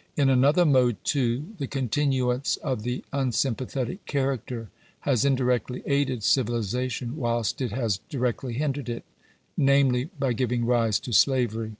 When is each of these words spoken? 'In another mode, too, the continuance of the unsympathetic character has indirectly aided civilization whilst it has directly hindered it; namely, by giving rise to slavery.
'In 0.18 0.28
another 0.28 0.66
mode, 0.66 0.98
too, 1.04 1.54
the 1.56 1.66
continuance 1.66 2.58
of 2.58 2.82
the 2.82 3.02
unsympathetic 3.14 4.04
character 4.04 4.68
has 5.08 5.24
indirectly 5.24 5.82
aided 5.86 6.22
civilization 6.22 7.16
whilst 7.16 7.62
it 7.62 7.72
has 7.72 7.96
directly 8.10 8.52
hindered 8.52 8.90
it; 8.90 9.04
namely, 9.56 10.10
by 10.18 10.34
giving 10.34 10.66
rise 10.66 11.00
to 11.00 11.14
slavery. 11.14 11.76